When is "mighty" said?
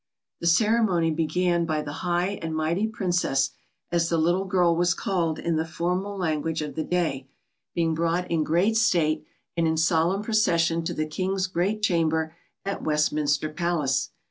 2.55-2.87